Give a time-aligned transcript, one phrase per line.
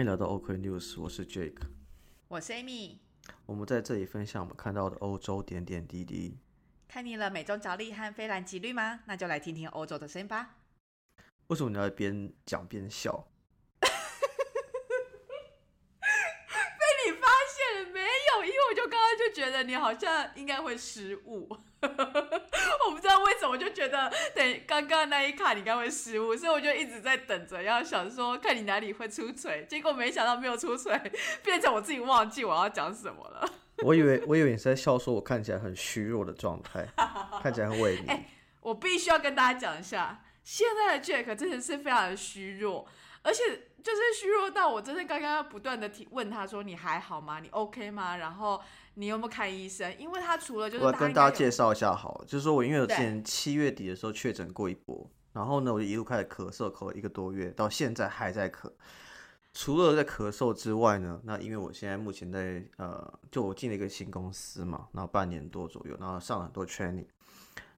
[0.00, 1.60] 欢迎来到 OK News，我是 Jake，
[2.28, 2.96] 我是 Amy。
[3.44, 6.38] 我们在这里分享我们看到的欧洲点点滴滴。
[6.88, 9.00] 看腻了美中角力和非蓝即绿吗？
[9.04, 10.56] 那就来听听欧洲的声音吧。
[11.48, 13.28] 为什么你要边讲边笑？
[13.82, 13.88] 被
[17.04, 18.42] 你发现了没有？
[18.42, 21.46] 因为我就刚刚就觉得你好像应该会失误，
[22.88, 30.98] 我不知道为什么，我就觉得等刚刚那一卡你应该会失误，所以我就一直在等着，要想说看你哪里会出锤， 结果没想到没有出锤，
[31.44, 33.48] 变成我自己忘记我要讲什么了。
[33.78, 36.86] 我以为我以为你是在笑，说我看起来很虚弱的状态，
[37.42, 38.08] 看起来很萎靡。
[38.08, 38.26] 哎
[38.62, 42.86] 我必须要跟大家讲一下，现在的 Jack 真的是非常的虚弱，
[43.22, 43.42] 而且
[43.82, 47.40] 就是虚弱到我真的刚刚要不断的提问他说你还好吗？
[47.40, 48.16] 你 OK 吗？
[48.16, 48.60] 然后
[48.94, 49.96] 你有没有看医生？
[49.98, 58.70] 因为他除了就是我要跟大家介绍，一下好了，就是说我因为我之前七月底的时候确诊过一波，然后呢我就一路开始咳嗽，咳了一个多月，到现在还在咳。
[59.52, 67.06] 除了在咳嗽之外呢，那因为我现在目前在呃，就我进了一个新公司嘛，然后半年多左右，然后上了很多 training。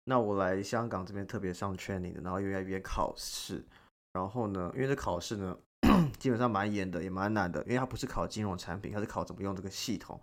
[0.05, 3.65] 那我来香港这边特别上 training 的，然后又在一边考试，
[4.13, 5.57] 然后呢，因为这考试呢
[6.19, 10.21] 基本上蛮严的，也蛮难的，因为它不是考金融产品，它是考怎么用这个系统。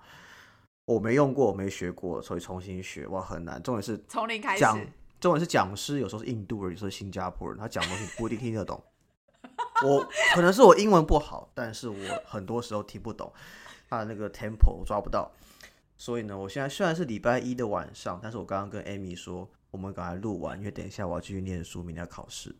[0.85, 3.61] 我没用过，我没学过，所以重新学哇很难。
[3.61, 4.79] 重点是从零开始，讲，
[5.19, 8.83] 重点是讲师有时候是印度人，有时候是新加坡人，他讲东西不一定听得懂。
[9.85, 13.31] 我可能是我英文不好，但是我很多时候听不懂
[13.89, 15.31] 他的那个 tempo 我抓不到。
[15.97, 22.55] 所以呢，我现在虽然是礼拜一的晚上，但是我刚刚跟 Amy 说，我们赶快录完，因为等一下我要继续念书，明天要考试。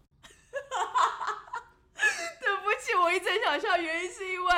[2.41, 4.51] 对不起，我一直想笑，原因是因为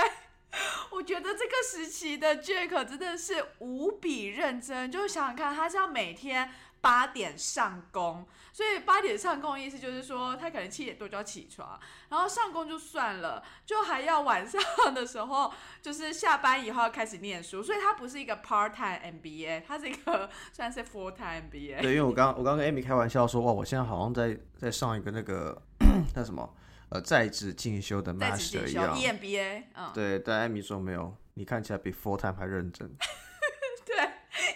[0.92, 14.62] 我觉得这个时期的 Jack 真的是无比认真，就是想想看，他是要每天八点上工，所以八点上工的意思就是说，他可能七点多就要起床，然后上工就算了，就还要晚上
[14.94, 21.82] 的时候，就是下班以后要开始念书，所以他不是一个 part time MBA，他是一个算是 full time MBA。
[21.82, 25.62] 对，因为我刚我刚跟 Amy 开玩笑说，哇，我现在好像在在上一个那个
[26.14, 26.54] 那什么
[26.92, 28.96] 呃在职进修的 master 一样。
[28.96, 32.90] EMBA，嗯，对，但艾米说没有，你看起来比 full time 还认真。
[33.86, 33.96] 对，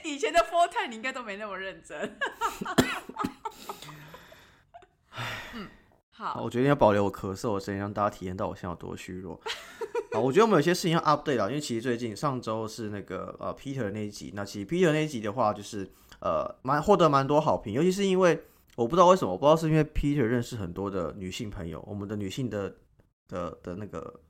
[0.04, 2.18] 以前的 full time 你应该都没那么认真。
[5.54, 5.70] 嗯，
[6.12, 9.40] 好，好，我决定要保留我咳嗽的声音，让大家体验到我现在有多虚弱。
[10.12, 18.44] 啊，我觉得我们有些事情要 update 啊，因为其实最近上周是那个呃 Peter 那一集，那其实 Peter 那一集的话，就是呃蛮获得蛮多好评，尤其是因为
[18.76, 22.76] 我不知道为什么，我不知道是因为 Peter 认识很多的女性朋友，我们的女性的
[23.28, 24.22] 的的那个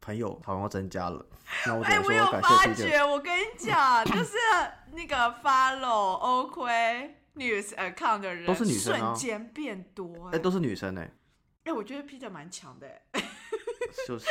[0.00, 1.24] 朋友好像增加了。
[1.66, 2.90] 那我只哎、能我有说感谢发 Peter。
[2.90, 4.36] 觉，我跟你讲，就是
[4.92, 11.10] 那个 follow OK News account 的人都是女生啊瞬间变多、哎、哎、都是女生哎、
[11.64, 13.22] 哎我觉得 Peter 蛮强的、哎
[14.06, 14.26] 就是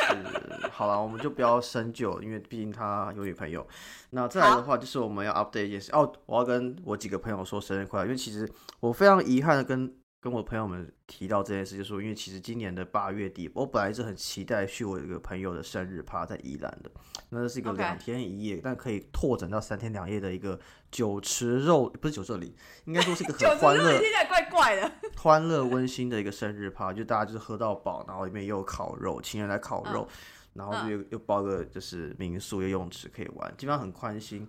[0.70, 3.66] 好了，我们就不要深究，因为毕竟他有女朋友。
[4.10, 8.50] 那再来的话，就是我们要 update 一件事哦，我要跟我几个朋友说生日快乐，因为其实
[8.80, 9.92] 我非常遗憾的跟
[10.26, 16.90] 跟我朋友们提到这件事，就是说，因为其实今年的八月底，我本来是很期待去我一个朋友的生日趴在宜兰的，
[17.28, 20.58] 那这是一个两天一夜但可以拓展到三天两夜的一个
[20.90, 22.56] 酒池肉，不是酒这里，
[22.86, 24.92] 应该说是一个九很 欢乐听起来怪怪的。
[25.16, 30.08] 欢乐温馨的一个生日趴，就大家就是喝到饱，然后里面又有烤肉，请人来烤肉，
[30.54, 34.48] 然后就又又包个就是民宿又泳池可以玩，基本上很宽心，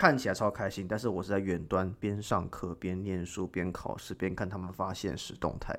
[0.00, 0.88] 看起来超开心。
[0.88, 5.78] 但是我是在远端边上课边念书边考试边看他们发现实动态。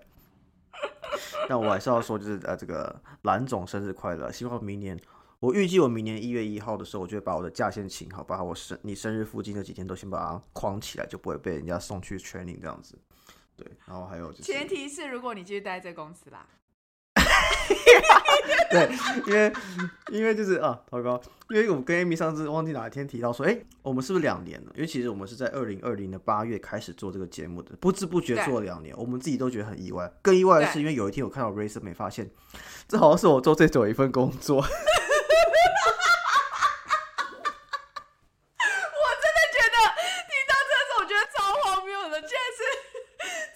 [1.49, 4.31] 但我还是要说，就是呃，这个蓝总生日快乐！
[4.31, 4.95] 希望明年，
[5.39, 12.95] 我预计我明年一月一号的时候，我就会把我的假先请好，把我生你生日附近的几天都先把它框起来，就不会被人家送去 training 这样子。
[13.57, 16.47] 对，然后还有就是，前提是如果你继续待在公司啦，
[18.71, 18.89] 对，
[19.27, 19.53] 因为
[20.11, 24.71] 因为就是啊，涛哥，因为我跟 Amy 上次忘记哪一天提到说，哎、我们是不是两年了？
[24.75, 30.09] 因为其实我们是在二零二零的八月开始做这个节目的，不知不觉做了两年，我们自己都觉得很意外。
[30.21, 32.31] 更意外的是，因为有一天我看到 Racer 没发现，
[32.87, 34.57] 这好像是我做最久的一份工作。
[34.57, 34.71] 我真
[39.35, 39.75] 的觉得
[40.29, 40.71] 听到这
[41.01, 42.59] 我觉得超荒谬的，居然是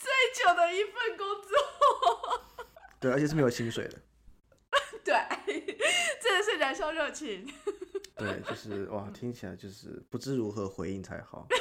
[0.02, 0.06] 最
[0.44, 1.50] 久的一份工作。
[3.00, 3.98] 对，而且是没有薪水的。
[6.36, 7.48] 对，真的是燃烧热情。
[8.18, 11.48] 对，就是哇，听起来就是不知如何回应才好。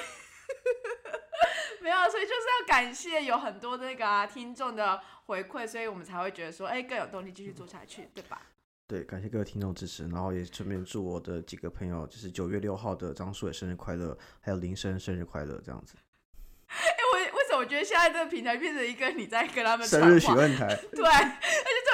[1.80, 8.40] 没有，所以就是要感谢有很多那个、啊、听众的回馈，所以我们才会觉得说，哎、更有动力继续做下去，对吧？
[8.86, 15.94] 对，感谢各位听众支持，然后也顺便祝我的几个朋友，就是九月六号的张树伟生日快乐，还有林生生日快乐，这样子。
[16.68, 21.04] 哎、我为什么我觉得现在这个平台变成一个你在跟他们生日许传话愿台，对，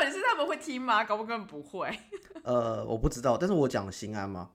[0.00, 1.04] 重点是他们会听吗？
[1.04, 1.90] 搞不根本不会。
[2.42, 4.50] 呃，我不知道，但是我讲心安吗。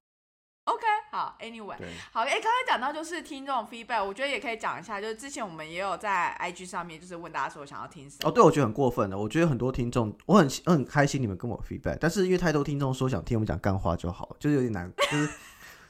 [0.64, 0.82] OK，
[1.12, 1.78] 好，Anyway，
[2.12, 8.28] 好，哎、刚刚讲到就是听众 feedback，我觉得也可以讲一下，就是之前我们也有在 IG 上面就是问大家说想要听什么。
[8.28, 9.16] 哦，对，我觉得很过分的。
[9.16, 15.30] 我觉得很多听众，我很我很开心你们跟我 feedback，但是因为太多听众说想听我们讲干话就好，就是有点难，就是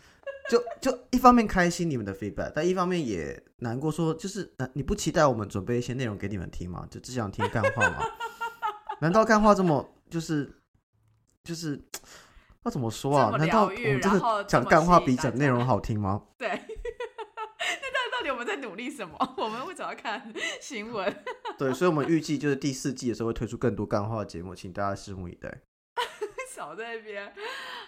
[0.51, 6.85] 就就一方面开心你们的 feedback，但一方面也难过说，就是呃你不期待我们准备一些内容给你们听吗？
[6.91, 8.03] 就只想听干话吗？
[9.01, 10.51] 难道干话这么就是
[11.43, 11.79] 就是
[12.63, 16.23] 要怎么说啊难道我们真然后这么的讲干话比讲内容好听吗？
[16.37, 19.15] 对， 那到到底我们在努力什么？
[19.37, 21.23] 我们为什么要看新闻？
[21.57, 25.61] 对，所以我们预计就是第四季的时候会推出更多干话的节目，请大家拭目以待。
[26.55, 27.33] 少在那边。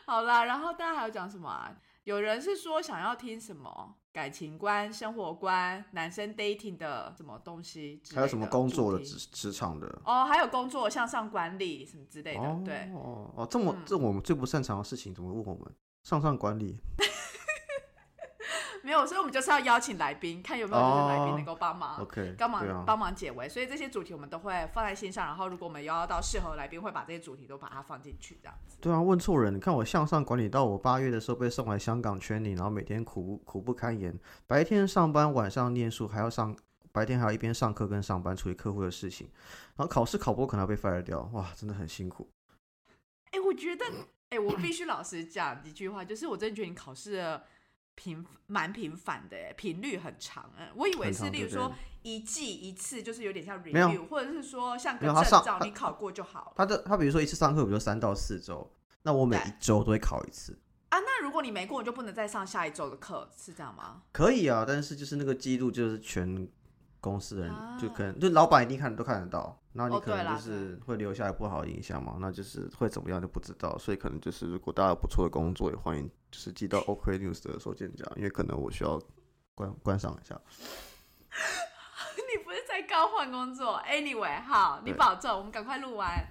[0.05, 1.75] 好啦，然后大家还有讲什么啊？
[2.03, 9.87] 有人是说想要听什么感情观、生活观、男生 dating 的什么东西还有什么工作的职职场的？
[10.05, 12.89] 哦，还有工作向上管理什么之类的，哦对。
[12.93, 15.73] 哦哦，这么、嗯这我们最不擅长的事情，怎么问我们？
[16.03, 16.79] 向上管理
[18.87, 22.01] 没有，所以我们就是要邀请来宾，看有没有就是来宾哦能够帮忙。
[22.01, 25.25] ，OK，帮忙、帮忙解围，所以这些主题我们都会放在心上。
[25.25, 28.77] 然后，如果我们邀到适合的来宾，会把这些主题都把它放进去，这样子。
[28.79, 29.53] 对啊，问错人。
[29.53, 36.55] 你看我向上管理到我八月的时候被送来香港圈里，然后每天苦苦不堪言，白天上班，晚上念书，还要上
[36.93, 39.29] 白天还要一边上课跟上班处理客户的事情，
[39.75, 42.29] 然后考试考不过可能要被 fire 掉，哇，真的很辛苦。
[43.31, 43.85] 哎、我觉得，
[44.29, 47.43] 哎、我必须老实讲一句话，就是我真的觉得你考试的
[47.97, 50.49] 频蛮频繁的，哎，频率很长。
[50.55, 51.73] 嗯，我以为是例如说
[52.03, 58.71] 一季一次，就是有点像 review，或者是说像个证照，你考过就好了他的他比如说一次上课，比如说三到四周，
[59.01, 60.57] 那我每一周都会考一次。
[60.89, 60.99] 啊。
[60.99, 64.03] 那如果你没过，你就不能再上下一周的课，是这样吗？
[64.13, 66.47] 可以啊，但是就是那个记录就是全
[67.07, 67.77] 公司的人、啊。
[67.79, 78.99] 就可能就老板一定看都看得到，然后哦你可能就是会留下来不好的印象嘛，那就是会怎么样就不知道，所以可能就是如果大家有不错的工作，也欢迎就是寄到 OK News 的收件夹，因为可能我需要
[79.55, 80.39] 观观赏一下。
[82.29, 86.27] 你不是在高换工作？Anyway，好，你保重，我们赶快录完，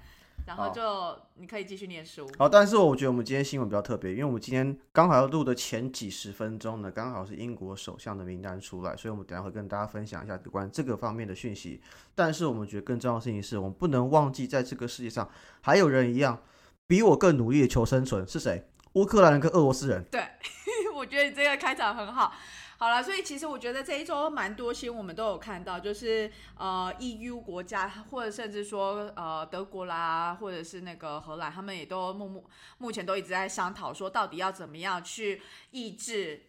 [0.46, 2.28] 然后就你可以继续念书。
[2.38, 11.80] 好，但是我觉得我们今天新闻比较特别，因为我们今天刚好要录的前几十分钟呢，刚好是英国首相的名单出来，所以我们等下会跟大家分享一下有关这个方面的讯息。
[12.14, 15.28] 但是我们觉得更重要的事情是，我们不能忘记，在这个世界上
[15.60, 16.40] 还有人一样
[16.86, 18.68] 比我更努力的求生存，是谁？
[18.92, 20.04] 乌克兰人跟俄罗斯人。
[20.10, 20.22] 对，
[20.94, 22.32] 我觉得你这个开场很好。
[22.78, 32.44] 好了，所以其实我觉得这一周蛮多新我们都有看到，就是呃 EU 国家或者甚至说呃德国啦，或者是那个荷兰，他们也都目目
[32.78, 35.40] 目前都一直在商讨说，到底要怎么样去
[35.70, 36.42] 抑制。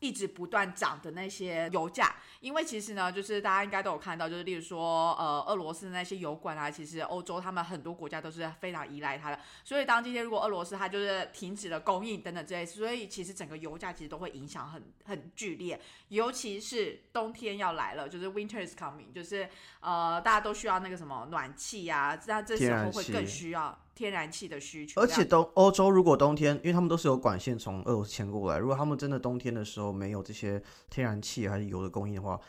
[0.00, 19.48] 一直不断涨的那些油价，因为其实呢，就是大家应该都有看到，就是例如说，呃，俄罗斯的那些油管啊，其实欧洲他们很多国家都是非常依赖它的，所以当今天如果俄罗斯它就是停止了供应等等这些，所以其实整个油价其实都会影响很很剧烈，尤其是冬天要来了，就是 winter is coming，就是
[19.80, 32.40] 呃大家都需要那个什么暖气呀、啊，那这时候会更需要天然气的需求，而且冬欧洲如果冬天，因为他们都是有管线从俄罗斯迁过来，如果他们真的冬天的时候没有这些天然气还是油的供应的话，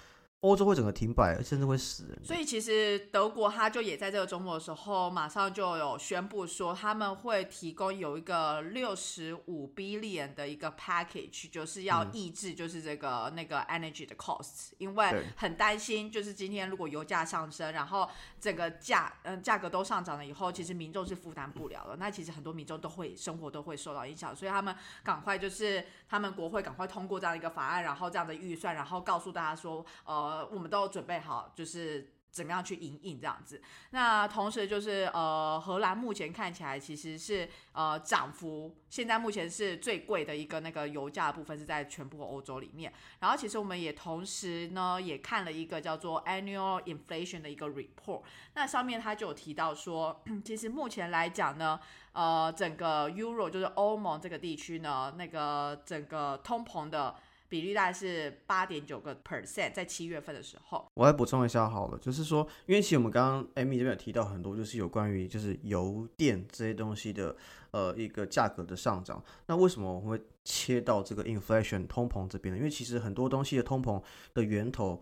[0.42, 2.20] 欧洲会整个停摆，甚至会死人。
[2.24, 21.98] 所以其实德国它就也在这个周末的时候，马上就有宣布说他们会提供有一个六十五 billion 的一个 package，就是要抑制就是这个、那个 energy 的 costs，因为很担心就是今天如果油价上升，然后整个价嗯价格都上涨了以后，其实民众是负担不了的。
[21.98, 32.14] 那其实很多民众都会生活都会受到影响，所以他们赶快就是他们国会赶快通过这样一个法案，然后这样的预算，然后告诉大家说，呃，呃我们都准备好，就是。
[32.32, 33.62] 怎么样去营运这样子？
[33.90, 42.94] 那同时就是呃，荷兰目前看起来其实是呃涨幅，现在目前是最贵的一个那个油价部分是在全部欧洲里面。
[43.20, 48.22] 然后其实我们也同时呢也看了一个叫做 annual inflation 的一个 report，
[48.54, 51.78] 那上面它就有提到说， 其实目前来讲呢，
[52.14, 57.14] 呃，整个 Euro 就是欧盟这个地区呢，那个整个通膨的
[57.52, 60.90] 比例大概是八点九个 percent，在七月份的时候。
[60.94, 67.36] 我来补充一下好了，就是说，因为其实我们刚刚 Amy 这边有提到很多，就是有关于就是油电这些东西的
[67.72, 69.22] 呃一个价格的上涨。
[69.48, 72.58] 那为什么我们会切到这个 inflation 通膨这边呢？
[72.58, 74.02] 因为其实很多东西的通膨
[74.34, 75.02] 的源头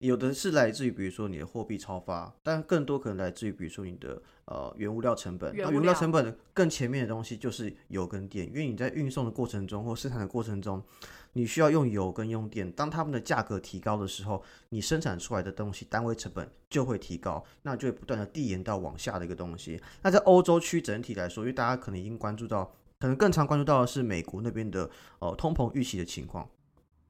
[0.00, 5.50] 有的是来自于比如说你的货币超发，但更多可能来自于比如说你的呃原物料成本。
[5.56, 10.82] 那原物料成本更前面的东西就是油跟电，因为你在运送的过程中或生产的过程中，
[11.32, 12.70] 你需要用油跟用电。
[12.72, 19.80] 当他们的价格提高的时候，你生产出来的东西单位成本就会提高，那就会不断的递延到往下的一个东西。
[20.02, 22.64] 那在欧洲区整体来说，因为大家可能已经关注到，
[22.98, 26.48] 可能更常关注到的是美国那边的呃通膨预期的情况。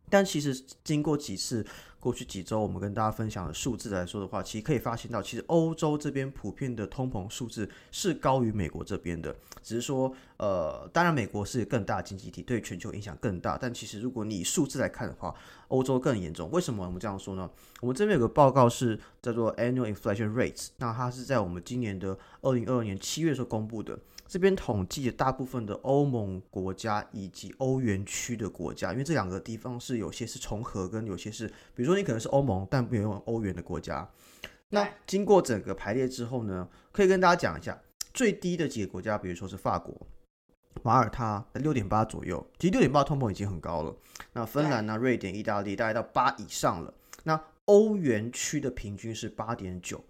[0.09, 1.65] 但其实经过几次
[2.01, 9.37] 过去几周我们跟大家分享的数字来说的话，其实可以发现到，其实欧洲这边普遍的通膨数字是高于美国这边的。
[9.63, 13.59] 只是说，呃，当然美国是更大经济体，对全球影响更大。
[13.61, 15.35] 但其实如果你以数字来看的话，
[15.69, 16.51] 欧洲更严重。
[16.51, 17.49] 为什么我们这样说呢？
[17.81, 23.99] 我们这边有个报告是叫做 Annual Inflation Rates，那它是在我们今年的二零二二年七月时候公布的。
[24.31, 34.09] 这边统计大部分的欧盟国家以及欧元区的国家，因为这两个地方是有些是重合，跟有些是，比如说你可能是欧盟但没有欧元的国家。
[34.69, 37.77] 那经过整个排列之后呢，可以跟大家讲一下
[38.15, 40.07] 最低的几个国家，比如说是法国、
[40.85, 43.97] 马耳他，六点八左右，其实六点八通膨已经很高了。
[44.35, 46.95] 那芬兰呢、瑞典、意大利大概到八以上了。
[47.25, 50.01] 那欧元区的平均是八点九。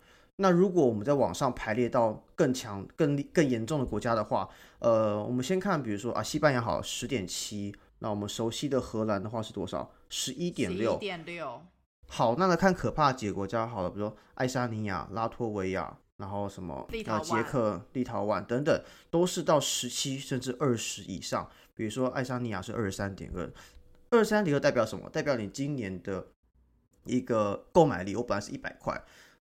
[0.42, 9.90] 那如果我们在网上排列到更强、更更严重的国家的话，呃，我们先看，比如说啊，西班牙好十点七，那我们熟悉的荷兰的话是多少？
[10.08, 10.96] 十一点六。
[10.96, 11.60] 点六。
[12.08, 21.46] 好，那来看可怕几个国家好了，比如说爱沙尼亚、拉脱维亚，然后什么啊，捷克、立陶宛等等，都是到十七甚至二十以上。
[21.74, 23.52] 比如说爱沙尼亚是二十三点二，
[24.08, 25.10] 二十三点二代表什么？
[25.10, 26.26] 代表你今年的
[27.04, 28.98] 一个购买力，我本来是一百块。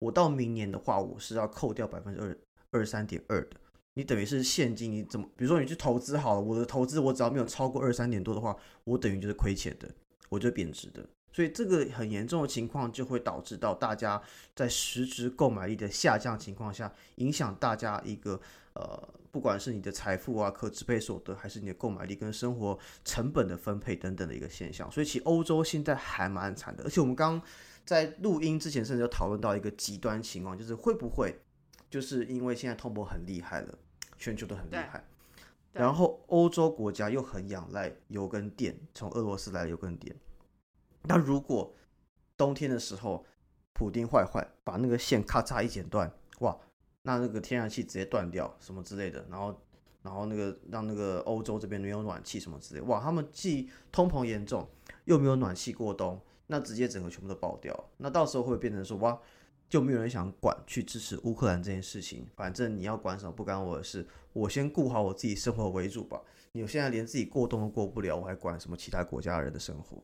[0.00, 2.36] 我到明年的话，我是要扣掉百分之二
[2.72, 3.56] 二三点二的。
[3.94, 5.28] 你等于是现金，你怎么？
[5.36, 9.88] 比如说你去投资好了，我的投资我只要没有超过二三点多的话，我等于就是亏钱的，
[10.28, 11.06] 我就贬值的。
[11.32, 14.20] 所以这个很严重的情况就会导致到大家
[14.54, 18.40] 在实质购买力的下降情况下，影响大家一个
[18.72, 24.90] 呃，不管是你的财富啊、可支配所得，还是你的购买力跟生活成本的分配等等的一个现象。
[24.90, 27.42] 所以其实欧洲现在还蛮惨的，而且我们刚。
[27.90, 31.36] 在录音之前，甚至有讨论到一个极端情况，就是会不会
[31.90, 33.78] 就是因为现在通膨很厉害了，
[34.16, 35.04] 全球都很厉害，
[35.72, 40.14] 然后欧洲国家又很仰赖油跟电，从俄罗斯来的油跟电。
[41.02, 41.74] 那如果
[42.36, 43.26] 冬天的时候，
[43.72, 46.56] 普丁坏坏把那个线咔嚓一剪断，哇，
[47.02, 49.60] 那那个天然气直接断掉什么之类的，然后
[50.02, 54.68] 然后那个让那个欧洲这边没有暖气什么之类，哇，他们既通膨严重，
[55.06, 56.22] 又没有暖气过冬。
[56.50, 59.16] 那直接整个全部都爆掉，那到时候会变成说哇，
[59.68, 62.26] 就没有人想管去支持乌克兰这件事情。
[62.34, 66.20] 反正你要管什么不干我的事，我先顾好我自己生活为主吧。
[66.50, 70.02] 你现在连自己过冬都过不了，我还管什么其他国家人的生活？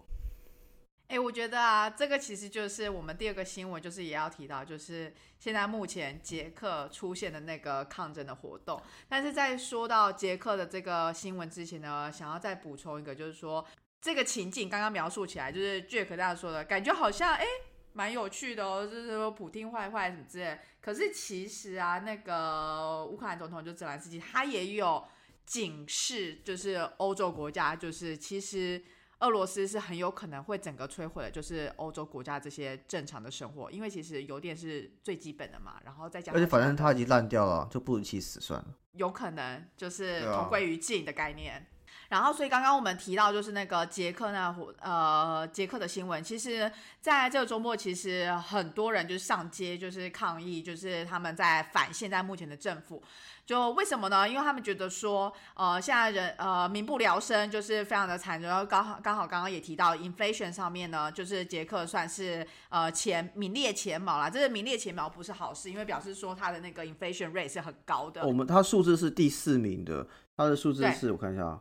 [1.08, 8.80] 哎，我觉得啊，这个其实就是我们第二个新闻，就是也要提到，就是现在目前捷克出现的那个抗争的活动。
[9.08, 13.66] 但是在说到捷克的这个新闻之前呢，想要再补充一个，就是说。
[14.06, 17.44] 这个情景刚刚描述起来，就是 Jack 大家说的感觉好像哎，
[17.92, 20.56] 蛮有趣的哦，就是说普京坏坏什么之类。
[20.80, 25.04] 可是其实啊，那个乌克兰总统就泽连斯基，他也有
[25.44, 28.80] 警示，就是欧洲国家，就是其实
[29.18, 38.68] 俄罗斯是很有可能会整个摧毁的，就是欧洲国家这些正常的生活，因为其实油电是最基本的嘛，然后再加上，而且反正它已经烂掉了，就不如去死算了。
[38.92, 41.66] 有可能就是同归于尽的概念。
[42.08, 46.70] 然后，所以刚刚我们提到就是那个捷克那呃捷克的新闻，其实
[47.00, 53.02] 在这个周末，其实很多人就是上街就是抗议，就是他们在反现在目前的政府。
[53.44, 54.28] 就为什么呢？
[54.28, 58.40] 因为他们觉得说，呃，现在人呃民不聊生，就是非常的惨。
[58.40, 64.28] 然后刚好刚好刚刚也提到 inflation 上面呢，就是捷克算是呃前名列前茅啦。
[64.28, 68.26] 这是名列前茅不是好事，因为表示说它的那个 inflation rate 是很高的。
[68.26, 71.60] 我们它数字是第四名的，它的数字是我看一下啊。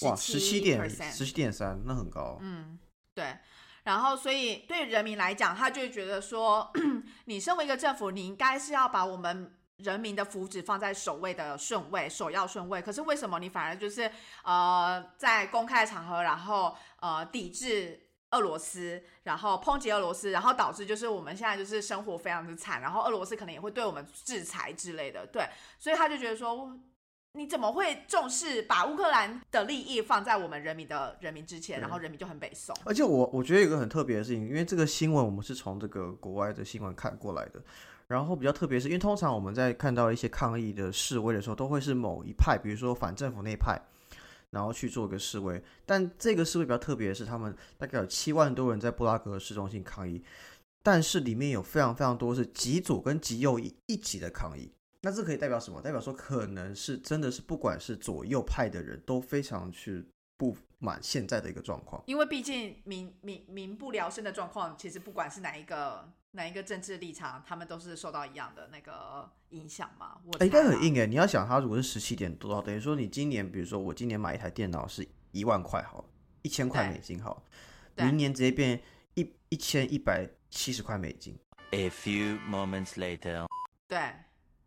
[0.00, 2.38] 哇，十七点十七点三，那很高。
[2.40, 2.78] 嗯，
[3.14, 3.36] 对。
[3.84, 6.72] 然后，所以对人民来讲，他就觉得说，
[7.26, 12.80] 你身为一个政府，你应该是要把我们人民的福祉放在首位的顺位，首要顺位。
[12.80, 14.08] 可是为什么你反而就是
[14.44, 25.26] 呃，在公开场合，然后呃抵制俄罗斯，然后抨击俄罗斯，然后导致就是我们现在就是生活非常的惨，然后俄罗斯可能也会对我们制裁之类的。
[25.26, 25.44] 对，
[25.80, 26.78] 所以他就觉得说。
[27.34, 32.76] 你怎么会重视把乌克兰的利益放在我们人民的人民之前，然后人民就很北宋？
[32.84, 37.62] 而且我我觉得有一个很特别的事情，因为这个新闻我们是从这个国外的新闻看过来的，
[38.08, 43.80] 然后比较特别是因为通常我们在看到一些抗议的示威的时候，都会是某一派，比如说反政府那一派，
[44.50, 45.62] 然后去做一个示威。
[45.86, 50.22] 但这个示威比较特别的是，他们大概有七万多人在布拉格市中心抗议。
[50.82, 54.70] 但是里面有非常非常多是极左跟极右一一起的抗议。
[55.02, 55.82] 那这可以代表什么？
[55.82, 60.04] 代表说可能是真的是不管是左右派的人都非常去
[60.36, 62.00] 不满现在的一个状况。
[62.06, 70.18] 因为毕竟民民民不聊生的状况，其实不管是哪一个哪一个政治立场，他们都是受到一样的那个影响嘛。
[70.24, 70.94] 我哎，应该很硬。
[70.94, 71.06] 硬哎！
[71.06, 76.04] 你要想，它如果是十七点多，等于说你今年，比如说我今年买一台电脑是一万块好，
[76.42, 77.44] 一千块美金好
[77.96, 78.80] 明年直接变
[79.14, 81.36] 一一千一百七十块美金。
[81.72, 83.46] A few moments later.
[83.88, 83.98] 对，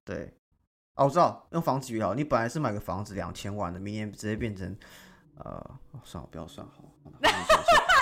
[0.06, 0.32] 对，
[0.94, 4.78] 哦，我知道，用房子举例好，你本来是买个房子两千万的，明年直接变成
[5.38, 5.52] 呃，
[5.92, 7.30] 哦算了，不要算好了，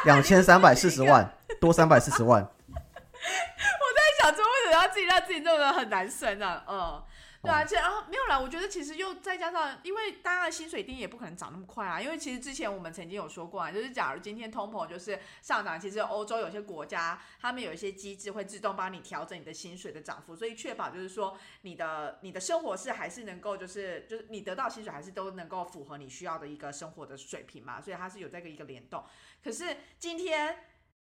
[0.05, 2.43] 两千三百四十 万，多三百四十万。
[2.43, 6.61] 我在想说为什么要自己让自己弄得很难算呢？
[6.67, 7.01] 嗯，
[7.43, 12.01] 对啊，哦而且然后没有啦，我觉得其实又再加上，因为大家的薪水一定也不可能涨那么快啊。
[12.01, 29.03] 因为其实之前我们曾经有说过啊，就是假如今天通膨就是上涨，其实欧洲有些国家他们有一些机制会自动帮你调整你的薪水的涨幅，所以确保就是说你的你的生活是还是能够就是就是你得到薪水还是都能够符合你需要的一个生活的水平嘛，所以它是有这个一个联动。
[29.43, 30.59] 可是今天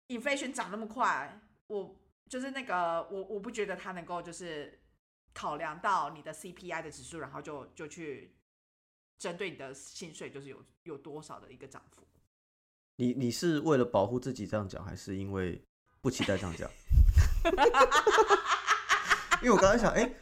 [0.08, 1.38] inflation 涨那么快，
[1.68, 1.98] 我
[2.30, 4.80] 就是那个我我不觉得它能够就是
[5.34, 8.36] 考量到你的 CPI 的指数，然后就就去
[9.18, 12.08] 针对你的薪水就是有有多少的一个涨幅。
[12.98, 15.64] 你你是为了保护自己这样讲，还是因为
[16.02, 16.70] 不期待这样讲？
[19.42, 20.14] 因为我刚才想，哎、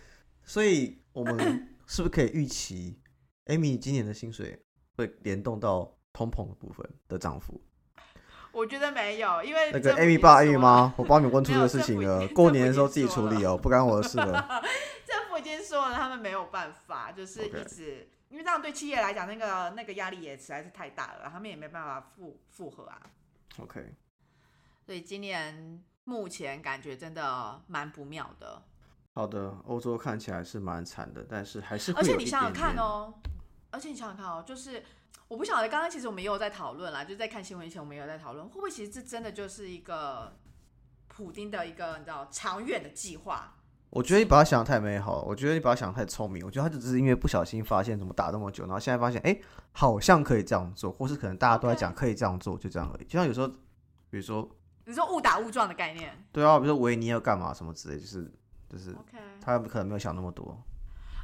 [0.43, 1.37] 所以我们
[1.85, 2.99] 是不是可以预期
[3.47, 4.63] ，Amy 今年的薪水
[4.95, 7.61] 会联动到通膨的部分的涨幅？
[8.51, 14.61] 我觉得没有，因为那个 Amy 爸、Amy 了妈，我帮你问出这个事情了过年的时候自己处理哦，不干我的事了。
[15.71, 23.01] 说了，他们没有办法，就是一直因为这样对企业来讲，那个那个压力也实在是太大了，他们也没办法负负荷啊。
[23.57, 23.95] OK，
[24.85, 28.61] 所以今年目前感觉真的蛮不妙的。
[29.13, 33.13] 好的，欧洲看起来是蛮惨的，但是还是会而且你想想看哦，
[33.69, 34.83] 而且你想想看哦，就是
[35.29, 40.37] 我不晓得，刚刚其实我们也有在讨论啦，就是在看新闻前我们也有在讨论，会不会其实这真的就是一个
[41.07, 43.55] 普丁的一个你知道长远的计划？
[43.91, 49.37] 我觉得你把它想的太美好了，我觉得你把它想的太聪明，我觉得他就只是因为不小心发现怎么打那么久，然后现在发现哎、
[49.73, 53.03] 好像可以这样做，或是可能大家都在讲可以这样做，就这样而已。
[53.03, 53.47] 就像有时候，
[54.09, 54.49] 比如说
[54.85, 58.31] 你说误打误撞的概念对啊，比如说维尼要干嘛什么之类，就是
[58.69, 58.95] 就是。
[59.43, 60.55] 他可能没有想那么多。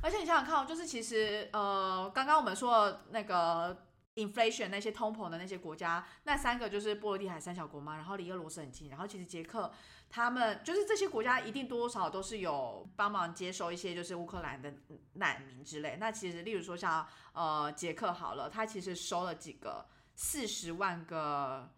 [0.01, 3.77] 而且你想想看哦，就是其实呃，刚刚我们说的那个
[4.17, 9.71] inflation 那些通膨的那些国家，那三个就是波罗的海三小国嘛，然后离俄罗斯很近，然后其实捷克
[10.09, 14.73] 他们就是这些国家一定多多少少都是有帮忙接收一些就是乌克兰的
[15.13, 15.95] 难民之类。
[15.99, 21.71] 那其实例如说像呃捷克好了，他其实收了几个四十万个。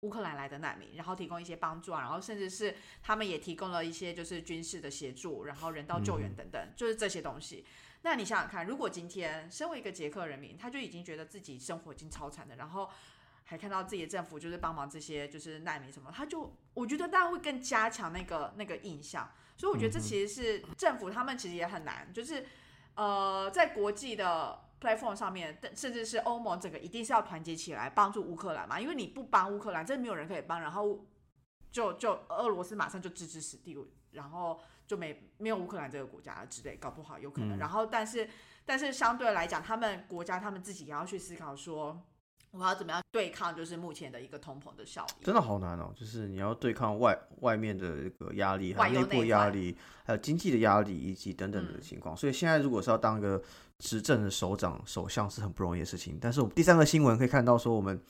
[0.00, 7.64] 乌克兰来的难民，然后提供一些帮助啊，然后甚至是他们也提供了一些就是军事的协助，然后人道救援嗯等等，就是这些东西。
[8.04, 12.90] 那你想想看，如果今天身为一个捷克人民，他就已经觉得自己生活已经超惨了，然后
[13.44, 19.28] 还看到自己的政府就是帮忙这些就是难民什么，他就我觉得大家会更加强那个那个印象。
[19.56, 22.44] 所以我觉得这其实是政府他们其实也很难，就是
[22.94, 31.06] 呃在国际的 platform 上面，甚至是欧盟整个一定是要团结起来帮助乌克兰嘛，因为你不帮乌克兰，真的没有人可以帮，然后
[31.72, 33.78] 就就俄罗斯马上就置之死地，
[34.10, 37.56] 然后就没没有乌克兰这个国家之类，搞不好有可能。
[37.56, 38.28] 嗯然后但是
[38.64, 42.02] 但是相对来讲，他们国家他们自己也要去思考说，
[42.50, 45.24] 我要怎么样对抗就是目前的一个通膨的效应。
[45.24, 52.16] 真的好难哦，就是你要对抗外外面的这个压力，还有内部压力，还有经济的压力，以及等等的嗯情况。
[52.16, 53.42] 所以现在如果是要当一个
[53.78, 56.18] 执政的首长、首相是很不容易的事情。
[56.20, 58.00] 但是我们第三个新闻可以看到说，我们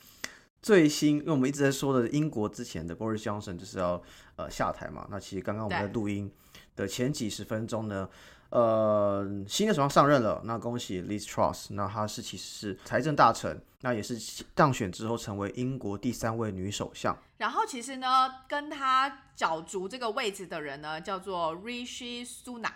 [0.61, 4.01] 最新，因为我们一直在说的英国之前的 Boris Johnson 就是要
[4.35, 5.07] 呃下台嘛。
[5.09, 6.31] 那其实刚刚我们在对录音
[6.75, 8.07] 的前几十分钟呢。
[8.51, 17.17] 呃，新的首相上任了，那恭喜 Liz Truss，那她是其实是财政大臣，那也是当选之后成为英国第三位女首相。
[17.37, 18.07] 然后其实呢，
[18.47, 22.69] 跟她角逐这个位置的人呢，叫做 Rishi Sunak。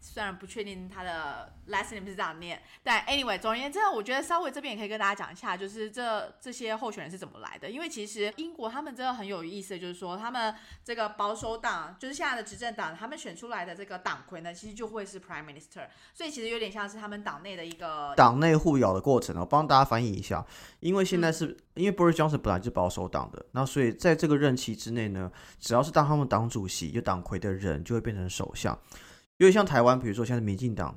[0.00, 7.68] 虽然不确定他的 last name 是这样念，但 anyway，总而言之，我觉得稍微这边也可以跟大家讲一下，就是这这些候选人是怎么来的。
[7.68, 20.44] 因为其实英国他们真的很有意思，就是说他们这个保守党，就是现在的执政党，他们选出来的这个党魁呢，其实就会是 prime minister，所以其实有点像是他们党内的一个党内互咬的过程我，帮大家翻译一下。
[20.80, 28.78] 因为嗯现在是、因为 Boris Johnson 本来就是保守党的，那所以在这个任期之内呢，只要是当他们党主席就党魁的人，就会变成首相。
[29.40, 30.94] 因为像台湾，比如说现在民进党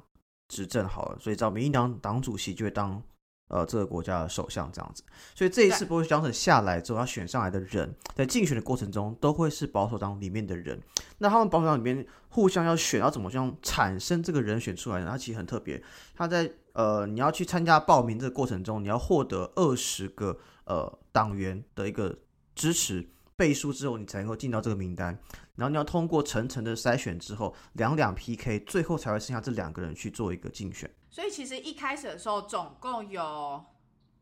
[0.50, 3.02] 执政好了，所以知道民进党党主席就会当
[3.48, 5.02] 呃这个国家的首相这样子。
[5.34, 10.78] 所以这一次对 Boris Johnson 下来之后，他选上来的人，在竞选的过程中都会是保守党里面的人。
[11.20, 15.12] 那他们保守党里面互相要选，要怎么样产生这个人选出来呢？
[15.12, 15.82] 他其实很特别，
[16.14, 22.20] 他在呃你要去参加报名这个过程中，你要获得二十个呃党员的一个
[22.54, 23.08] 支持。
[23.36, 25.18] 背书之后，你才能够进到这个名单，
[25.56, 30.90] 然后你要通过层层的筛选之后，两两 PK，最后才会剩下这两个人去做一个竞选。
[31.10, 33.64] 所以其实一开始的时候，总共有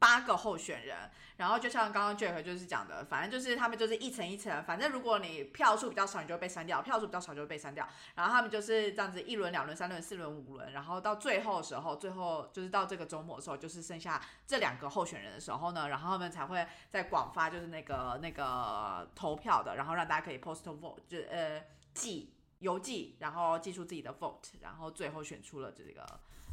[0.02, 0.98] 八个候选人，
[1.38, 7.88] 然后就像刚刚 Jack 就是讲的，反正就是他们就是一层一层，反正如果你票数比较少，你就会被删掉；票数比较少就会被删掉。
[8.16, 21.62] 然后他们就是这样子一轮、两轮、三轮、四轮、五轮，然后到最后的时候，最后就是到这个周末的时候，就是剩下这两个候选人的时候呢，然后他们才会在广发就是那个那个投票的，然后让大家可以 postal vote，就呃
[21.94, 26.02] 寄邮寄，然后寄出自己的 vote，然后最后选出了这个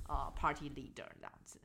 [0.07, 1.59] 呃 party leader 这样子。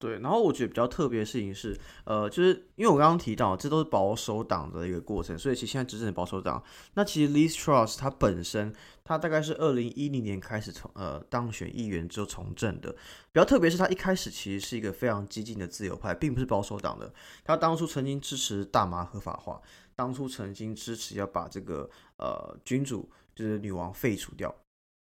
[0.00, 12.90] 对，然后我觉得比较特别的事情是，呃，就是因为我刚刚提到，这都是保守党的一个过程，所以其实现在执政的保守党，那其实 Liz Truss 他本身，他大概是二零一零年开始从呃当选议员之后从政的。
[12.90, 17.12] 比较特别是他一开始其实是一个非常激进的自由派，并不是保守党的。
[17.44, 19.60] 他当初曾经支持大麻合法化，
[19.94, 24.54] 当初曾经支持要把这个呃君主就是女王废除掉。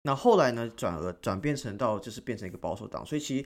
[0.01, 3.45] 那后来呢，转而转变成到就是变成一个保守党，所以其实。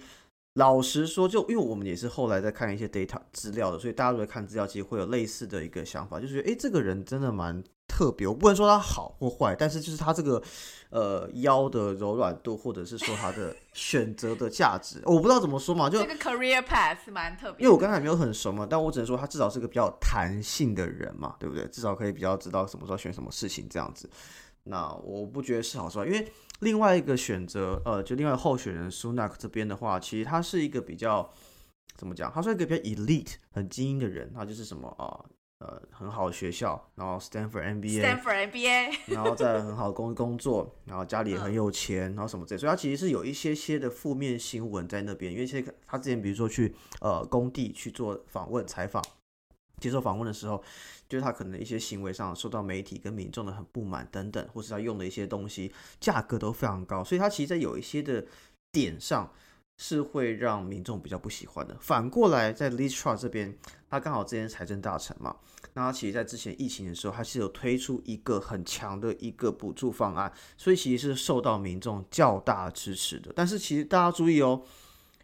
[0.55, 8.27] 老实说，就因为我们也是后来在看一些 data 资料的，所以大家都在看资料，其实会有类似的一个想法，就是觉得，哎，这个人真的蛮特别。
[8.27, 10.43] 我不能说他好或坏，但是就是他这个
[10.89, 21.65] 呃腰的柔软度，或者是说他的 选择的价值，我不知道怎么说嘛，就这个 career path 蛮特别，因为我刚才没有很熟嘛，但我只能说他至少是个比较弹性的人嘛，对不对？
[21.67, 24.09] 至少可以比较知道什么时候选什么事情这样子。
[24.63, 31.29] 那我不觉得是好是坏，因为另外一个选择，呃，就另外候选人 Sunak 这边的话，其实他是一个比较
[31.95, 32.31] 怎么讲？
[32.31, 35.25] 他是一个比较 elite 很精英的人，他就是什么啊，
[35.59, 49.03] 呃，很好的学校，然后 Stanford MBA，Stanford MBA，然后在很好的工工作，然后家里也很有钱， 然后什么之类，所以他其实是有一些些的负面新闻在那边，因为现在他之前比如说去呃工地去做访问采访。
[49.81, 50.63] 接受访问的时候，
[51.09, 58.23] 就是他可能一些行为上受到媒体跟民众的很不满等等，或是他用的一些东西价格都非常高，所以他其实在有一些的
[58.71, 59.29] 点上
[59.77, 61.75] 是会让民众比较不喜欢的。
[61.81, 63.57] 反过来，在 l i s t r a 这边，
[63.89, 65.35] 他刚好之前财政大臣嘛，
[65.73, 73.33] 那他其实在之前疫情的时候，他是有推出一个很强的一个补助方案，所以其实是受到民众较大支持的。
[73.35, 74.63] 但是其实大家注意哦。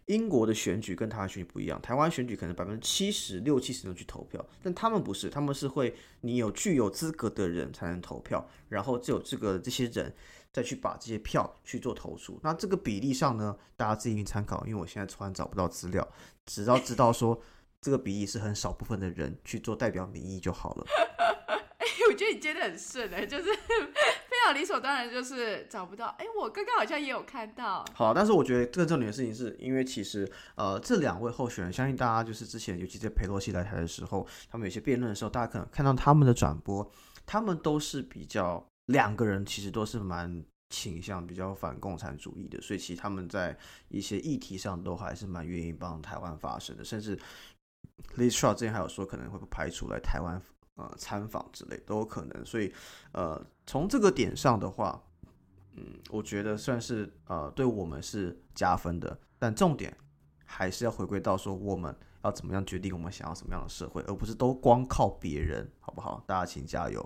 [0.08, 10.14] 英国的选举跟台湾选举不一样，台湾选举可能百分之七十六七十都去投票，但他们不是，他们是会你有具有资格的人才能投票，然后只有这个这些人
[10.50, 12.40] 再去把这些票去做投出。
[12.42, 16.06] 那这个比例上呢，大家自行参考，因为我现在突然找不到资料，
[16.46, 17.38] 只要知道说
[17.82, 20.86] 这个比例是很少部分的人去做代表民意就好了。
[22.18, 26.06] 觉得你接的很顺哎，就是 非常理所当然，就是找不到。
[26.18, 27.84] 哎，我刚刚好像也有看到。
[27.94, 36.90] 好，但是我觉得更重点的事情是因为其实呃这两位候选人，相信大家就是之前尤其在佩洛西来台的时候，他们有些辩论的时候，大家可能看到他们的转播，
[37.24, 43.56] 他们都是比较两个人其实都是蛮倾向比较反共产主义的，所以其实他们在
[43.88, 47.16] 一些议题上都还是蛮愿意帮台湾发声的，甚至
[48.16, 50.40] Liz Truss 之前还有说可能会不排除来台湾。
[50.78, 52.72] 呃，参访之类都有可能，所以，
[53.10, 55.02] 呃，从这个点上的话，
[55.74, 59.18] 嗯，我觉得算是呃，对我们是加分的。
[59.40, 59.96] 但重点
[60.44, 66.22] 还是要回归到说，我们要怎么样决定我们想要什么样的社会，而不是都光靠别人，好不好？
[66.28, 67.04] 大家请加油！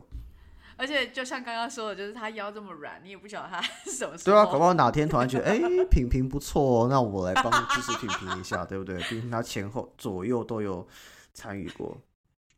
[0.76, 4.34] 而且就像刚刚说的，就是他腰这么软，你也不晓得他 什么时候。
[4.34, 5.58] 对啊，搞不好哪天突然觉得，哎，
[5.90, 8.98] 品评不错哦，那我来帮支持品评一下，对不对？
[9.04, 10.86] 毕竟他前后左右都有
[11.32, 11.96] 参与过。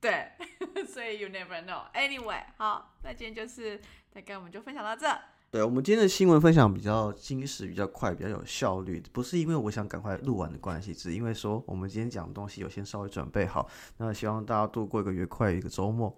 [0.05, 0.29] 对，
[0.85, 1.90] 所以 you never know.
[1.95, 3.81] Anyway，好，那今天就是
[4.12, 5.07] 大概我们就分享到这。
[5.51, 13.67] 对我们今天的新闻分享比较精实、比较快、比较有效率，不是因为我想赶快录完的关系，只是因为说我们今天讲的东西有先稍微准备好。
[13.97, 16.14] 那希望大家度过一个愉快的一个周末。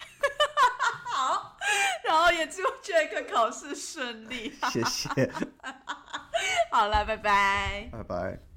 [1.12, 1.58] 好，
[2.04, 4.54] 然后也祝 Jack 考试顺利。
[4.70, 5.10] 谢谢。
[6.72, 7.90] 好了，拜拜。
[7.92, 8.49] 拜拜。